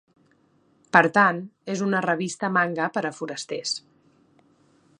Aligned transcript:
Per 0.95 1.01
tant, 1.17 1.41
és 1.75 1.83
"una 1.87 2.01
revista 2.07 2.51
manga 2.55 2.87
per 2.97 3.05
a 3.11 3.15
forasters". 3.19 3.75